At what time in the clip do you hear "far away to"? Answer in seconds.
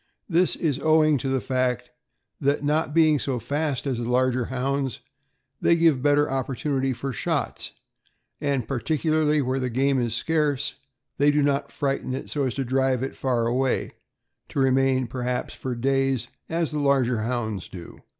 13.15-14.57